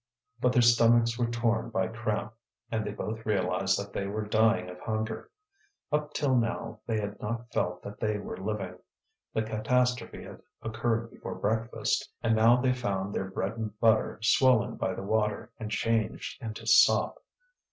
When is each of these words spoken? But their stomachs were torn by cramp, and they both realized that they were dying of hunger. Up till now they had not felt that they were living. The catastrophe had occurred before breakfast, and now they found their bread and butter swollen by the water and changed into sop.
But 0.39 0.53
their 0.53 0.63
stomachs 0.63 1.19
were 1.19 1.29
torn 1.29 1.69
by 1.69 1.85
cramp, 1.87 2.33
and 2.71 2.83
they 2.83 2.89
both 2.91 3.23
realized 3.23 3.77
that 3.77 3.93
they 3.93 4.07
were 4.07 4.25
dying 4.25 4.67
of 4.67 4.79
hunger. 4.79 5.29
Up 5.91 6.11
till 6.15 6.35
now 6.35 6.79
they 6.87 6.99
had 6.99 7.21
not 7.21 7.51
felt 7.53 7.83
that 7.83 7.99
they 7.99 8.17
were 8.17 8.35
living. 8.35 8.79
The 9.35 9.43
catastrophe 9.43 10.23
had 10.23 10.41
occurred 10.63 11.11
before 11.11 11.35
breakfast, 11.35 12.11
and 12.23 12.35
now 12.35 12.59
they 12.59 12.73
found 12.73 13.13
their 13.13 13.29
bread 13.29 13.57
and 13.57 13.79
butter 13.79 14.17
swollen 14.23 14.75
by 14.75 14.95
the 14.95 15.03
water 15.03 15.51
and 15.59 15.69
changed 15.69 16.41
into 16.41 16.65
sop. 16.65 17.23